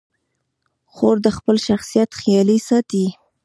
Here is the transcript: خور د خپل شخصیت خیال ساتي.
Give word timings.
خور 0.93 1.15
د 1.25 1.27
خپل 1.37 1.55
شخصیت 1.67 2.09
خیال 2.19 2.49
ساتي. 2.67 3.05